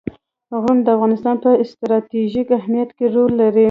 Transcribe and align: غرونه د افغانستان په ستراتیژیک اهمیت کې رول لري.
غرونه 0.61 0.81
د 0.83 0.87
افغانستان 0.97 1.35
په 1.43 1.49
ستراتیژیک 1.71 2.47
اهمیت 2.59 2.89
کې 2.97 3.05
رول 3.15 3.31
لري. 3.41 3.59